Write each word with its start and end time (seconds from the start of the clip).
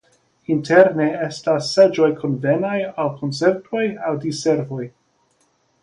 Interne 0.53 1.05
estas 1.25 1.67
seĝoj 1.75 2.09
konvenaj 2.23 2.75
al 3.05 3.13
koncertoj 3.21 3.87
aŭ 4.11 4.19
diservoj. 4.27 4.93